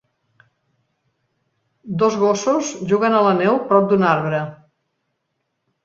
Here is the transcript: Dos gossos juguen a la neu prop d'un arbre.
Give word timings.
Dos 2.03 2.17
gossos 2.25 2.73
juguen 2.93 3.21
a 3.21 3.23
la 3.31 3.37
neu 3.45 3.63
prop 3.71 3.89
d'un 3.93 4.11
arbre. 4.17 4.45